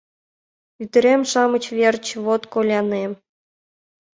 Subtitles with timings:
[0.81, 3.11] Ӱдырем-шамыч верч вот колянем.